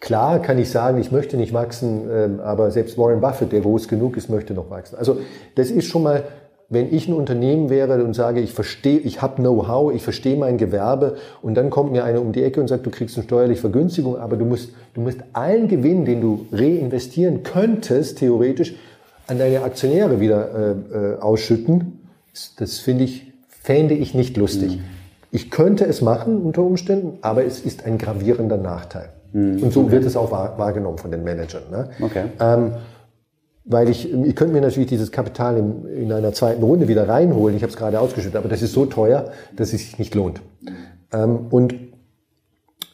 [0.00, 3.88] klar kann ich sagen, ich möchte nicht wachsen, ähm, aber selbst Warren Buffett, der groß
[3.88, 4.96] genug ist, möchte noch wachsen.
[4.96, 5.18] Also
[5.54, 6.24] das ist schon mal,
[6.70, 10.58] wenn ich ein Unternehmen wäre und sage, ich verstehe, ich habe Know-how, ich verstehe mein
[10.58, 13.62] Gewerbe und dann kommt mir einer um die Ecke und sagt, du kriegst eine steuerliche
[13.62, 18.74] Vergünstigung, aber du musst, du musst allen Gewinn, den du reinvestieren könntest, theoretisch,
[19.26, 20.50] an deine Aktionäre wieder
[20.92, 22.00] äh, äh, ausschütten.
[22.32, 24.80] Das, das finde ich, fände ich nicht lustig.
[25.30, 29.10] Ich könnte es machen unter Umständen, aber es ist ein gravierender Nachteil.
[29.34, 31.64] Und so wird es auch wahr, wahrgenommen von den Managern.
[31.70, 31.90] Ne?
[32.00, 32.24] Okay.
[32.40, 32.72] Ähm,
[33.68, 37.56] weil ich, ich könnte mir natürlich dieses Kapital in, in einer zweiten Runde wieder reinholen.
[37.56, 40.40] Ich habe es gerade ausgeschüttet, aber das ist so teuer, dass es sich nicht lohnt.
[41.12, 41.74] Ähm, und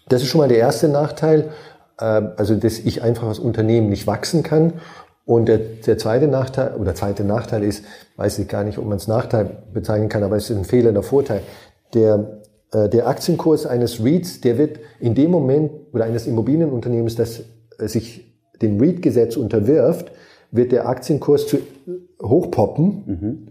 [0.08, 1.50] das ist schon mal der erste Nachteil,
[1.98, 4.74] äh, also dass ich einfach als Unternehmen nicht wachsen kann.
[5.24, 7.84] Und der, der zweite Nachteil, oder zweite Nachteil ist,
[8.16, 11.02] weiß ich gar nicht, ob man es Nachteil bezeichnen kann, aber es ist ein fehlender
[11.02, 11.40] Vorteil.
[11.94, 12.40] Der,
[12.72, 17.44] äh, der Aktienkurs eines REITs, der wird in dem Moment, oder eines Immobilienunternehmens, das
[17.78, 20.10] äh, sich dem REIT-Gesetz unterwirft,
[20.54, 21.58] wird der Aktienkurs zu
[22.22, 23.48] hochpoppen,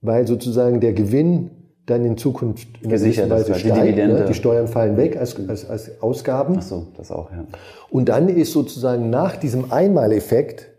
[0.00, 1.50] weil sozusagen der Gewinn
[1.86, 3.82] dann in Zukunft in Gesichert Weise weil die steigt.
[3.82, 4.24] Dividende- Ne?
[4.26, 6.56] Die Steuern fallen weg als, als, als Ausgaben.
[6.58, 7.44] Ach so, das auch, ja.
[7.90, 10.69] Und dann ist sozusagen nach diesem Einmaleffekt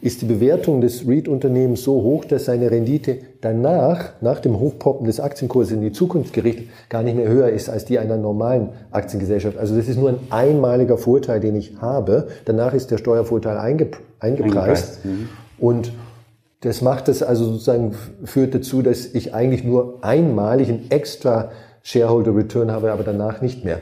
[0.00, 5.20] ist die Bewertung des REIT-Unternehmens so hoch, dass seine Rendite danach, nach dem Hochpoppen des
[5.20, 9.56] Aktienkurses in die Zukunft gerichtet, gar nicht mehr höher ist als die einer normalen Aktiengesellschaft.
[9.56, 12.28] Also das ist nur ein einmaliger Vorteil, den ich habe.
[12.44, 13.88] Danach ist der Steuervorteil einge
[14.20, 14.20] eingepreist.
[14.20, 15.28] Eingepreist, mhm.
[15.58, 15.92] Und
[16.60, 21.50] das macht es also sozusagen, führt dazu, dass ich eigentlich nur einmalig einen extra
[21.82, 23.80] Shareholder Return habe, aber danach nicht mehr.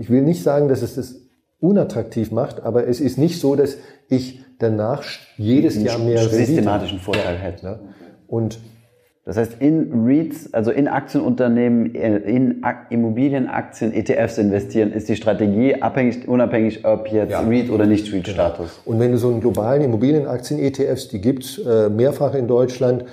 [0.00, 1.14] Ich will nicht sagen, dass es das
[1.60, 3.76] unattraktiv macht, aber es ist nicht so, dass
[4.08, 5.02] ich danach
[5.36, 7.66] jedes Jahr mehr Rendite systematischen Vorteil hätte.
[7.68, 7.80] habe.
[8.28, 8.58] Und
[9.24, 15.14] Das heißt, in REITs, also in Aktienunternehmen, äh, in Ak- Immobilienaktien, ETFs investieren, ist die
[15.14, 17.40] Strategie abhängig, unabhängig, ob jetzt Ja.
[17.42, 18.80] REIT oder nicht REIT-Status.
[18.84, 23.04] Und wenn du so einen globalen Immobilienaktien-ETFs, die gibt's äh, mehrfach in Deutschland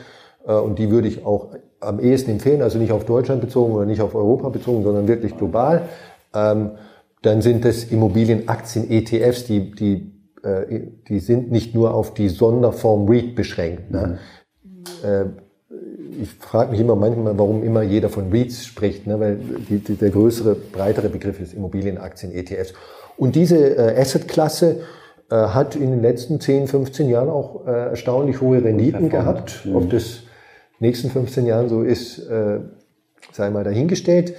[0.48, 3.86] äh, und die würde ich auch am ehesten empfehlen, also nicht auf Deutschland bezogen oder
[3.86, 5.84] nicht auf Europa bezogen, sondern wirklich global,
[6.34, 6.72] ähm,
[7.22, 10.12] dann sind das Immobilienaktien-ETFs, die, die,
[10.44, 13.92] äh, die sind nicht nur auf die Sonderform REIT beschränkt.
[13.92, 14.20] Ne?
[15.04, 15.26] Äh,
[16.22, 19.20] ich frage mich immer manchmal, warum immer jeder von REITs spricht, ne?
[19.20, 19.38] weil
[19.70, 22.74] die, die, der größere, breitere Begriff ist Immobilienaktien, ETFs.
[23.18, 24.82] Und diese äh, Assetklasse
[25.30, 29.68] äh, hat in den letzten 10, 15 Jahren auch äh, erstaunlich hohe Renditen gehabt.
[29.74, 30.24] Ob das
[30.80, 32.26] nächsten 15 Jahren so ist,
[33.34, 34.34] sei mal dahingestellt.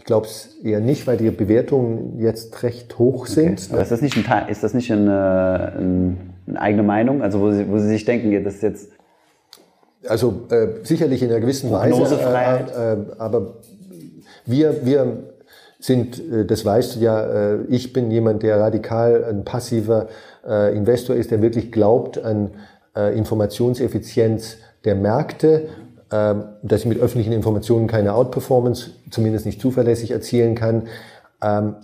[0.00, 3.60] Ich glaube es eher nicht, weil die Bewertungen jetzt recht hoch sind.
[3.60, 3.72] Okay.
[3.72, 7.20] Aber ist das nicht, ein, ist das nicht eine, eine eigene Meinung?
[7.22, 8.88] Also wo Sie, wo Sie sich denken, das ist jetzt...
[10.08, 13.56] Also äh, sicherlich in einer gewissen Weise, äh, äh, aber
[14.46, 15.18] wir, wir
[15.78, 20.08] sind, äh, das weißt du ja, äh, ich bin jemand, der radikal ein passiver
[20.48, 22.52] äh, Investor ist, der wirklich glaubt an
[22.92, 25.68] Informationseffizienz der Märkte,
[26.10, 30.88] dass ich mit öffentlichen Informationen keine Outperformance, zumindest nicht zuverlässig erzielen kann.
[31.40, 31.76] Ähm,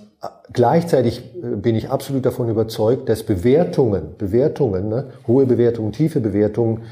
[0.53, 6.83] gleichzeitig bin ich absolut davon überzeugt, dass Bewertungen, Bewertungen, ne, hohe Bewertungen, tiefe Bewertungen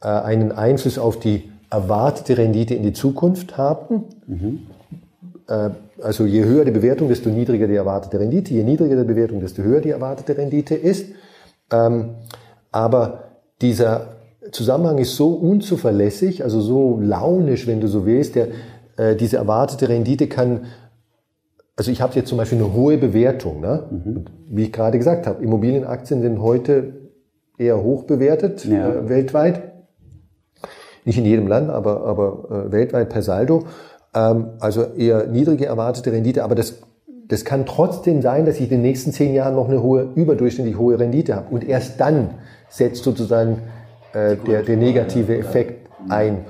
[0.00, 4.04] einen Einfluss auf die erwartete Rendite in die Zukunft haben.
[4.26, 4.66] Mhm
[6.02, 8.54] also je höher die Bewertung, desto niedriger die erwartete Rendite.
[8.54, 11.06] Je niedriger die Bewertung, desto höher die erwartete Rendite ist.
[11.70, 12.10] Ähm,
[12.72, 13.24] aber
[13.60, 14.13] dieser
[14.52, 18.48] Zusammenhang ist so unzuverlässig, also so launisch, wenn du so willst, der,
[18.96, 20.66] äh, diese erwartete Rendite kann,
[21.76, 23.84] also ich habe jetzt zum Beispiel eine hohe Bewertung, ne?
[23.90, 24.24] Mhm.
[24.48, 26.92] wie ich gerade gesagt habe, Immobilienaktien sind heute
[27.58, 28.88] eher hoch bewertet ja.
[28.88, 29.62] äh, weltweit.
[31.04, 33.64] Nicht in jedem Land, aber, aber äh, weltweit per Saldo.
[34.14, 36.82] Ähm, also eher niedrige erwartete Rendite, aber das,
[37.28, 40.78] das kann trotzdem sein, dass ich in den nächsten zehn Jahren noch eine hohe, überdurchschnittlich
[40.78, 41.52] hohe Rendite habe.
[41.54, 42.30] Und erst dann
[42.68, 43.62] setzt sozusagen
[44.14, 46.44] äh, der, der negative Effekt ein.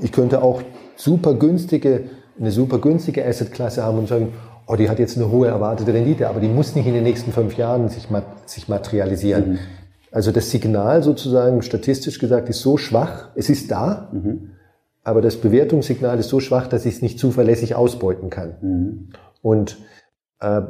[0.00, 0.62] Ich könnte auch
[0.96, 2.04] super günstige,
[2.38, 4.32] eine super günstige Assetklasse haben und sagen,
[4.66, 7.32] oh, die hat jetzt eine hohe erwartete Rendite, aber die muss nicht in den nächsten
[7.32, 8.08] fünf Jahren sich,
[8.46, 9.52] sich materialisieren.
[9.52, 9.58] Mhm.
[10.10, 14.54] Also das Signal sozusagen, statistisch gesagt, ist so schwach, es ist da, mhm
[15.04, 18.54] aber das Bewertungssignal ist so schwach, dass ich es nicht zuverlässig ausbeuten kann.
[18.62, 19.08] Mhm.
[19.42, 19.78] Und
[20.40, 20.62] äh,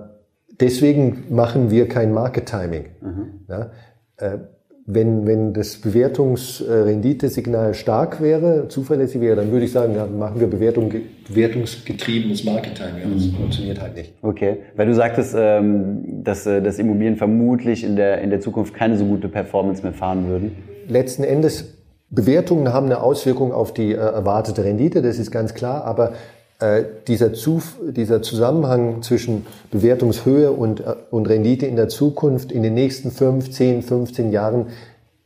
[0.61, 2.87] deswegen machen wir kein Market Timing.
[3.01, 3.45] Mhm.
[3.49, 3.71] Ja,
[4.17, 4.39] äh,
[4.87, 10.47] wenn, wenn das Bewertungsrenditesignal stark wäre, zuverlässig wäre, dann würde ich sagen, ja, machen wir
[10.47, 10.92] Bewertung,
[11.27, 13.05] bewertungsgetriebenes Market Timing.
[13.05, 13.37] Aber das mhm.
[13.37, 14.12] funktioniert halt nicht.
[14.20, 18.75] Okay, weil du sagtest, ähm, dass, äh, dass Immobilien vermutlich in der, in der Zukunft
[18.75, 20.55] keine so gute Performance mehr fahren würden.
[20.87, 21.79] Letzten Endes
[22.11, 26.12] Bewertungen haben eine Auswirkung auf die äh, erwartete Rendite, das ist ganz klar, aber
[26.61, 32.62] äh, dieser, Zuf dieser Zusammenhang zwischen Bewertungshöhe und, äh, und Rendite in der Zukunft in
[32.62, 34.67] den nächsten 5, 10, 15 Jahren,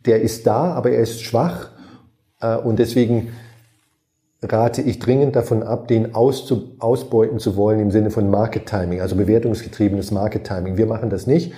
[0.06, 1.70] der ist da, aber er ist schwach
[2.40, 3.28] äh, und deswegen
[4.42, 9.00] rate ich dringend davon ab, den auszu ausbeuten zu wollen im Sinne von Market Timing,
[9.00, 10.76] also bewertungsgetriebenes Market Timing.
[10.76, 11.52] Wir machen das nicht.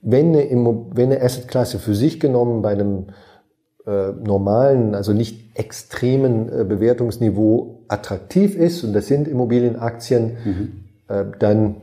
[0.00, 0.50] Wenn eine,
[0.92, 3.06] wenn eine Assetklasse für sich genommen bei einem
[3.86, 10.72] äh, normalen, also nicht extremen äh, Bewertungsniveau attraktiv ist, und das sind Immobilienaktien, mhm.
[11.08, 11.76] äh, dann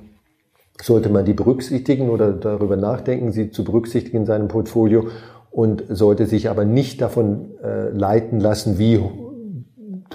[0.81, 5.07] sollte man die berücksichtigen oder darüber nachdenken, sie zu berücksichtigen in seinem Portfolio
[5.51, 8.99] und sollte sich aber nicht davon äh, leiten lassen, wie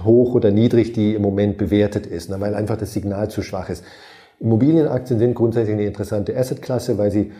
[0.04, 3.68] hoch oder niedrig die im Moment bewertet ist, ne, weil einfach das Signal zu schwach
[3.68, 3.84] ist.
[4.40, 7.32] Immobilienaktien sind grundsätzlich eine interessante Assetklasse, weil sie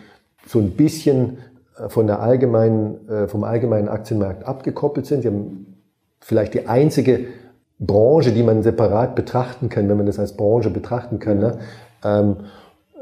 [0.47, 1.39] so ein bisschen
[1.79, 5.23] äh, von der allgemeinen, äh, vom allgemeinen Aktienmarkt abgekoppelt sind.
[5.23, 5.81] Sie haben
[6.21, 7.27] vielleicht die einzige
[7.79, 11.39] Branche, die man separat betrachten kann, wenn man das als Branche betrachten kann.
[11.39, 11.59] Ne?
[12.05, 12.37] Ähm,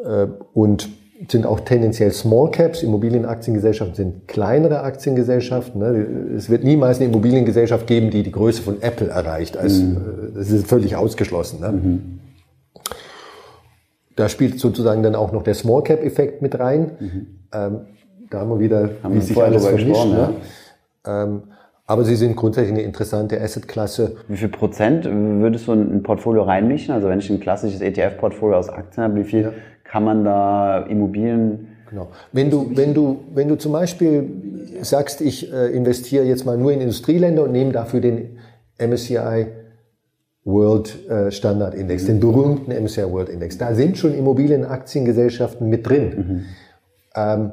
[0.05, 0.89] äh, und
[1.29, 2.83] sind auch tendenziell Small Caps.
[2.83, 5.81] Immobilienaktiengesellschaften sind kleinere Aktiengesellschaften.
[5.81, 6.35] Ne?
[6.37, 9.57] Es wird niemals eine Immobiliengesellschaft geben, die die Größe von Apple erreicht.
[9.57, 10.33] Also, mhm.
[10.35, 11.61] Das ist völlig ausgeschlossen.
[11.61, 11.73] Ne?
[11.73, 12.21] Mhm.
[14.17, 16.91] Da spielt sozusagen dann auch noch der Small Cap Effekt mit rein.
[16.99, 17.27] Mhm.
[17.53, 17.81] Ähm,
[18.31, 20.07] da haben wir wieder, haben wie sich alles vermischt.
[20.07, 20.31] Ne?
[21.07, 21.43] Ähm,
[21.87, 24.17] aber sie sind grundsätzlich eine interessante Assetklasse.
[24.29, 26.95] Wie viel Prozent würdest du in ein Portfolio reinmischen?
[26.95, 29.53] Also wenn ich ein klassisches ETF-Portfolio aus Aktien habe, wie viel ja.
[29.85, 32.09] kann man da Immobilien Genau.
[32.33, 34.29] Wenn du, wenn du, wenn du zum Beispiel
[34.83, 38.39] sagst, ich äh, investiere jetzt mal nur in Industrieländer und nehme dafür den
[38.79, 39.47] MSCI
[40.45, 42.07] World äh, Standard Index, mhm.
[42.09, 46.15] den berühmten MSCI World Index, da sind schon Immobilienaktiengesellschaften mit drin.
[46.17, 46.45] Mhm.
[47.15, 47.53] Ähm,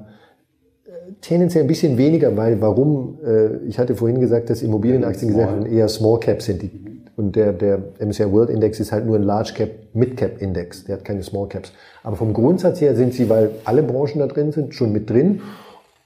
[1.21, 6.19] tendenziell ein bisschen weniger, weil warum, äh, ich hatte vorhin gesagt, dass Immobilienaktiengesellschaften eher Small
[6.19, 6.61] Cap sind.
[6.61, 6.71] Die,
[7.15, 10.85] und der, der MSCI World Index ist halt nur ein Large Cap, Mid Cap Index.
[10.85, 11.71] Der hat keine Small Caps.
[12.03, 15.41] Aber vom Grundsatz her sind sie, weil alle Branchen da drin sind, schon mit drin.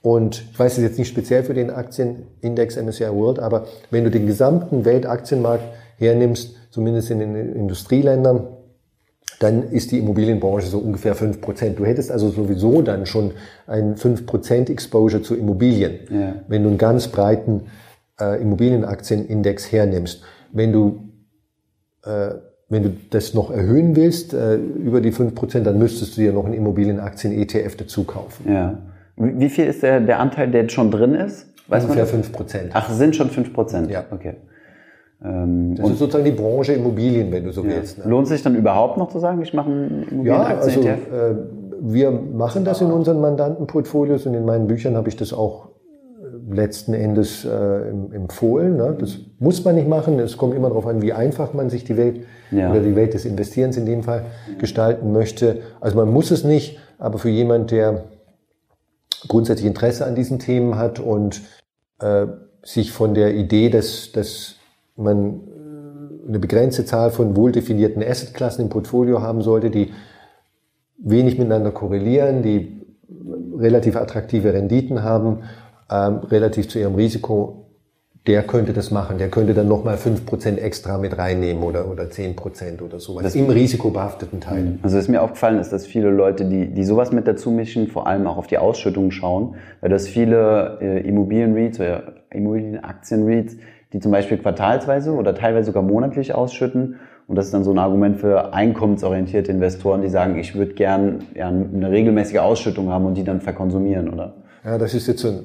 [0.02, 4.10] Und ich weiß es jetzt nicht speziell für den Aktienindex MSCI World, aber wenn du
[4.10, 5.64] den gesamten Weltaktienmarkt
[5.96, 8.46] hernimmst, zumindest in den Industrieländern,
[9.38, 11.78] dann ist die Immobilienbranche so ungefähr fünf Prozent.
[11.78, 13.32] Du hättest also sowieso dann schon
[13.66, 16.34] ein fünf Prozent Exposure zu Immobilien, ja.
[16.48, 17.62] wenn du einen ganz breiten
[18.20, 20.22] äh, Immobilienaktienindex hernimmst.
[20.52, 21.10] Wenn du,
[22.04, 22.34] äh,
[22.68, 26.32] wenn du das noch erhöhen willst, äh, über die fünf Prozent, dann müsstest du dir
[26.32, 28.50] noch einen Immobilienaktien-ETF dazu kaufen.
[28.50, 28.78] Ja.
[29.16, 31.46] Wie viel ist der, der Anteil, der schon drin ist?
[31.68, 32.70] Weiß Ungefähr fünf Prozent.
[32.74, 33.90] Ach, sind schon fünf Prozent?
[33.90, 34.04] Ja.
[34.10, 34.34] Okay.
[35.24, 37.70] Ähm, das ist sozusagen die Branche Immobilien, wenn du so ja.
[37.70, 37.98] willst.
[37.98, 38.04] Ne?
[38.10, 41.36] Lohnt sich dann überhaupt noch zu sagen, ich mache einen Immobilienaktien Ja, also äh,
[41.80, 46.54] wir machen das in unseren Mandantenportfolios und in meinen Büchern habe ich das auch äh,
[46.54, 48.76] letzten Endes äh, empfohlen.
[48.76, 48.96] Ne?
[48.98, 50.18] Das muss man nicht machen.
[50.18, 52.70] Es kommt immer darauf an, wie einfach man sich die Welt ja.
[52.70, 54.26] oder die Welt des Investierens in dem Fall
[54.58, 55.60] gestalten möchte.
[55.80, 58.04] Also man muss es nicht, aber für jemand, der
[59.28, 61.40] grundsätzlich Interesse an diesen Themen hat und
[62.00, 62.26] äh,
[62.62, 64.56] sich von der Idee, dass, dass
[64.96, 69.92] man äh, eine begrenzte Zahl von wohldefinierten Assetklassen im Portfolio haben sollte, die
[70.98, 72.80] wenig miteinander korrelieren, die
[73.58, 75.40] relativ attraktive Renditen haben,
[75.90, 77.66] ähm, relativ zu ihrem Risiko,
[78.26, 79.18] der könnte das machen.
[79.18, 83.22] Der könnte dann nochmal fünf Prozent extra mit reinnehmen oder, oder zehn Prozent oder sowas
[83.22, 84.62] das im risikobehafteten Teil.
[84.62, 84.78] Mhm.
[84.82, 88.06] Also was mir aufgefallen ist, dass viele Leute, die, die sowas mit dazu mischen, vor
[88.06, 93.56] allem auch auf die Ausschüttungen schauen, weil das viele äh, Immobilien-REITs oder Immobilienaktien-REITs,
[93.92, 96.96] die zum Beispiel quartalsweise oder teilweise sogar monatlich ausschütten
[97.28, 101.24] und das ist dann so ein Argument für einkommensorientierte Investoren, die sagen, ich würde gern
[101.34, 104.34] ja, eine regelmäßige Ausschüttung haben und die dann verkonsumieren, oder?
[104.64, 105.40] Ja, das ist jetzt so ein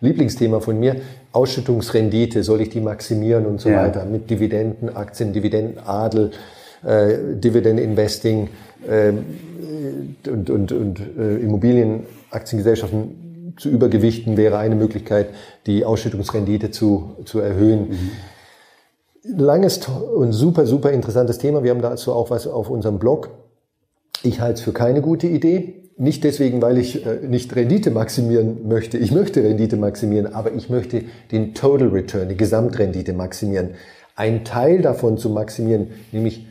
[0.00, 0.96] Lieblingsthema von mir.
[1.32, 3.84] Ausschüttungsrendite, soll ich die maximieren und so ja.
[3.84, 6.32] weiter mit Dividenden, Aktien, Dividendenadel,
[6.84, 8.48] äh, Dividend-Investing
[8.88, 9.12] äh,
[10.28, 15.28] und, und, und äh, Immobilienaktiengesellschaften zu übergewichten wäre eine Möglichkeit,
[15.66, 17.90] die Ausschüttungsrendite zu, zu erhöhen.
[17.90, 18.10] Mhm
[19.24, 21.62] langes und super, super interessantes Thema.
[21.62, 23.30] Wir haben dazu auch was auf unserem Blog.
[24.22, 25.74] Ich halte es für keine gute Idee.
[25.96, 28.96] Nicht deswegen, weil ich äh, nicht Rendite maximieren möchte.
[28.96, 33.70] Ich möchte Rendite maximieren, aber ich möchte den Total Return, die Gesamtrendite maximieren.
[34.16, 36.46] Ein Teil davon zu maximieren, nämlich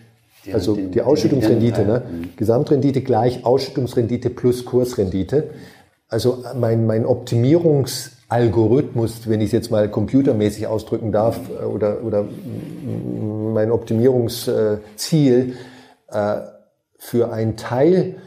[0.45, 2.03] die, also die, die Ausschüttungsrendite, ne?
[2.37, 5.49] Gesamtrendite gleich Ausschüttungsrendite plus Kursrendite.
[6.09, 12.03] Also mein, mein Optimierungs Algorithmus, wenn ich es jetzt mal computermäßig ausdrücken darf, äh, oder,
[12.03, 12.25] oder
[13.53, 15.55] mein Optimierungsziel
[16.11, 16.35] äh,
[16.97, 18.17] für einen Teil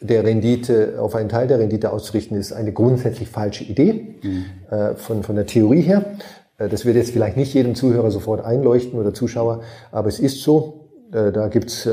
[0.00, 4.44] der Rendite, auf einen Teil der Rendite auszurichten, ist eine grundsätzlich falsche Idee mhm.
[4.70, 6.04] Äh, von, von der Theorie her.
[6.58, 10.88] Das wird jetzt vielleicht nicht jedem Zuhörer sofort einleuchten oder Zuschauer, aber es ist so.
[11.12, 11.88] Da gibt's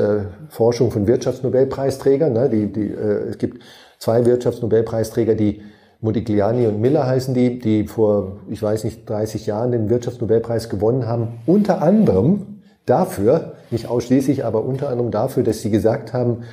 [0.48, 2.32] Forschung von Wirtschaftsnobelpreisträgern.
[2.32, 2.50] Ne?
[2.50, 3.62] Die, die, es gibt
[3.98, 5.62] zwei Wirtschaftsnobelpreisträger, die
[6.00, 11.06] Modigliani und Miller heißen die, die vor, ich weiß nicht, 30 Jahren den Wirtschaftsnobelpreis gewonnen
[11.06, 11.40] haben.
[11.46, 16.44] Unter anderem dafür, nicht ausschließlich, aber unter anderem dafür, dass sie gesagt haben,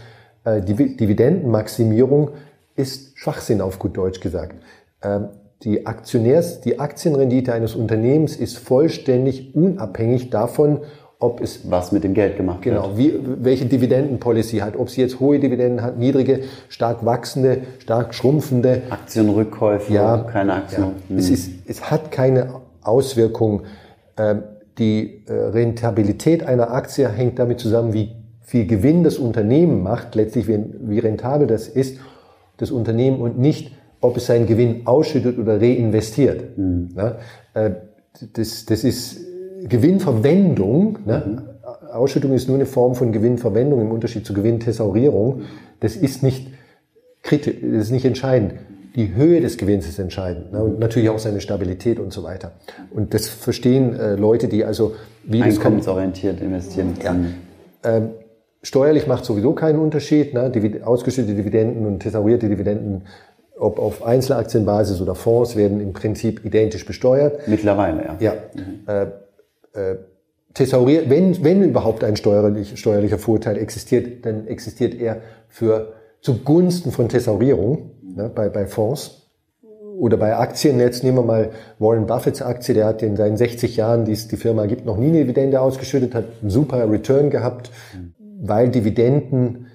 [0.46, 2.32] äh, die Dividendenmaximierung
[2.76, 4.56] ist Schwachsinn auf gut Deutsch gesagt.
[5.02, 5.30] Ähm,
[5.64, 10.82] die Aktionärs, die Aktienrendite eines Unternehmens ist vollständig unabhängig davon,
[11.24, 13.14] ob es was mit dem Geld gemacht genau, wird.
[13.14, 18.14] Genau, wie, welche Dividendenpolicy hat, ob sie jetzt hohe Dividenden hat, niedrige, stark wachsende, stark
[18.14, 18.82] schrumpfende.
[18.90, 20.84] Aktienrückkäufe, ja, keine Aktien.
[20.84, 20.92] Ja.
[21.08, 21.18] Hm.
[21.18, 23.64] Es, ist, es hat keine Auswirkung.
[24.18, 24.44] Ähm,
[24.78, 30.48] die äh, Rentabilität einer Aktie hängt damit zusammen, wie viel Gewinn das Unternehmen macht, letztlich
[30.48, 32.00] wie, rentabel das ist,
[32.58, 36.58] das Unternehmen und nicht, ob es seinen Gewinn ausschüttet oder reinvestiert.
[36.96, 37.18] Ja,
[37.54, 37.72] äh,
[38.34, 39.33] das, das ist
[39.68, 41.24] Gewinnverwendung, ne?
[41.26, 41.42] Mhm.
[41.92, 45.42] Ausschüttung ist nur eine Form von Gewinnverwendung im Unterschied zu Gewinnthesaurierung.
[45.80, 46.48] Das ist nicht
[47.22, 48.56] kritisch, das ist nicht entscheidend.
[48.96, 50.64] Die Höhe des Gewinns ist entscheidend ne?
[50.64, 52.52] und natürlich auch seine Stabilität und so weiter.
[52.92, 56.94] Und das verstehen äh, Leute, die also wie einkommensorientiert investieren.
[57.04, 57.16] Ja.
[57.84, 58.10] Ähm,
[58.62, 60.34] steuerlich macht sowieso keinen Unterschied.
[60.34, 60.50] Ne?
[60.52, 63.04] Divid ausgeschüttete Dividenden und thesaurierte Dividenden
[63.56, 67.48] ob auf Einzelaktienbasis oder Fonds, werden im Prinzip identisch besteuert.
[67.48, 68.16] Mittlerweile, ja.
[68.20, 68.34] Ja.
[68.56, 69.12] Mhm.
[69.74, 69.96] Äh,
[70.54, 77.10] thesauriert, wenn, wenn überhaupt ein steuerlich, steuerlicher Vorteil existiert, dann existiert er für zugunsten von
[77.10, 79.24] Thesaurierung ne, bei, bei Fonds
[79.98, 80.80] oder bei Aktien.
[80.80, 84.28] Jetzt nehmen wir mal Warren Buffetts Aktie, der hat in seinen 60 Jahren, die es
[84.28, 87.72] die Firma gibt, noch nie eine Dividende ausgeschüttet, hat einen super Return gehabt,
[88.42, 89.68] weil Dividenden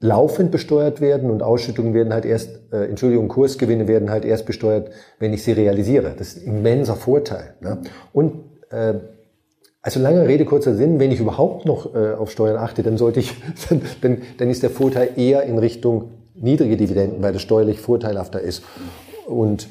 [0.00, 4.90] laufend besteuert werden und Ausschüttungen werden halt erst, äh, Entschuldigung, Kursgewinne werden halt erst besteuert,
[5.20, 6.14] wenn ich sie realisiere.
[6.18, 7.54] Das ist ein immenser Vorteil.
[7.60, 7.78] Ne?
[8.12, 8.32] Und
[8.70, 8.94] äh,
[9.82, 13.20] also lange Rede, kurzer Sinn, wenn ich überhaupt noch äh, auf Steuern achte, dann sollte
[13.20, 13.34] ich,
[14.00, 18.62] dann, dann, ist der Vorteil eher in Richtung niedrige Dividenden, weil das steuerlich vorteilhafter ist.
[19.26, 19.68] Und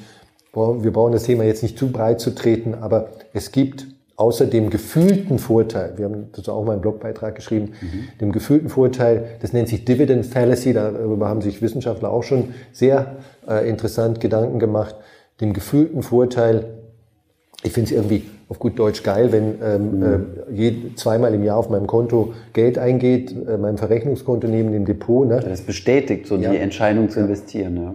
[0.54, 4.70] wir brauchen das Thema jetzt nicht zu breit zu treten, aber es gibt außer dem
[4.70, 8.08] gefühlten Vorteil, wir haben dazu auch mal einen Blogbeitrag geschrieben, mhm.
[8.20, 13.16] dem gefühlten Vorteil, das nennt sich Dividend Fallacy, darüber haben sich Wissenschaftler auch schon sehr
[13.48, 14.96] äh, interessant Gedanken gemacht,
[15.40, 16.81] dem gefühlten Vorteil,
[17.64, 20.04] ich finde es irgendwie auf gut Deutsch geil, wenn ähm, mhm.
[20.04, 24.86] äh, je, zweimal im Jahr auf meinem Konto Geld eingeht, äh, meinem Verrechnungskonto neben dem
[24.86, 25.28] Depot.
[25.28, 25.40] Ne?
[25.40, 26.52] Das bestätigt so ja.
[26.52, 27.78] die Entscheidung zu investieren.
[27.78, 27.94] Ja.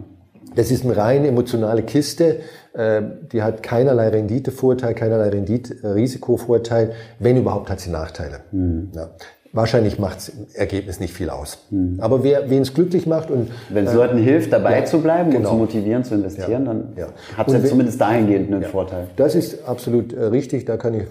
[0.54, 2.40] Das ist eine rein emotionale Kiste.
[2.72, 3.02] Äh,
[3.32, 6.92] die hat keinerlei Renditevorteil, keinerlei Rendite-Risikovorteil.
[7.18, 8.40] Wenn überhaupt, hat sie Nachteile.
[8.52, 8.90] Mhm.
[8.94, 9.10] Ja.
[9.56, 11.64] Wahrscheinlich macht im Ergebnis nicht viel aus.
[11.70, 11.96] Mhm.
[11.98, 15.00] Aber wer wen es glücklich macht und wenn es äh, Leuten hilft, dabei ja, zu
[15.00, 15.48] bleiben genau.
[15.48, 17.06] und zu motivieren, zu investieren, ja, dann ja.
[17.38, 19.06] hat es ja zumindest dahingehend einen Vorteil.
[19.16, 20.66] Das ist absolut äh, richtig.
[20.66, 21.04] Da kann ich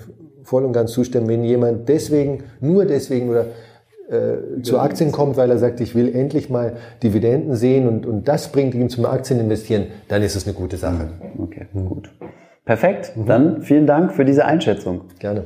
[0.43, 1.28] voll und ganz zustimmen.
[1.28, 3.48] Wenn jemand deswegen, nur deswegen oder
[4.12, 8.28] äh, zu Aktien kommt, weil er sagt, ich will endlich mal Dividenden sehen und, und
[8.28, 11.10] das bringt ihn zum Aktieninvestieren, dann ist es eine gute Sache.
[11.36, 11.43] Mhm.
[11.43, 11.86] Okay, mhm.
[11.88, 12.12] gut.
[12.64, 13.18] Perfekt.
[13.18, 13.26] Mhm.
[13.26, 15.02] Dann vielen Dank für diese Einschätzung.
[15.18, 15.46] Gerne.